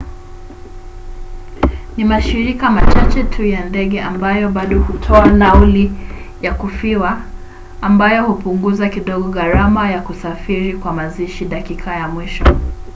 [1.97, 5.91] ni mashirika machache tu ya ndege ambayo bado hutoa nauli
[6.41, 7.21] ya kufiwa
[7.81, 12.43] ambayo hupunguza kidogo gharama ya kusafiri kwa mazishi dakika ya mwisho